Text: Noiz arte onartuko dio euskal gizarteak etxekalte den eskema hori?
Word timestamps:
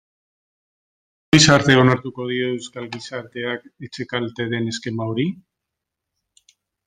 Noiz 1.33 1.43
arte 1.55 1.75
onartuko 1.81 2.25
dio 2.31 2.47
euskal 2.53 2.89
gizarteak 2.97 3.69
etxekalte 3.89 4.49
den 4.55 4.67
eskema 4.75 5.09
hori? 5.11 5.27